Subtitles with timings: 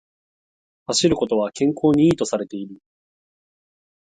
[0.87, 2.81] 走ることは健康に良いとされている